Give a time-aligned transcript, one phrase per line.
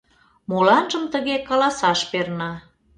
[0.49, 2.51] Моланжым тыге каласаш перна.